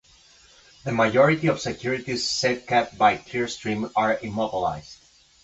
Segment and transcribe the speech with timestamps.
[0.83, 4.97] The majority of securities safekept by Clearstream are immobilised.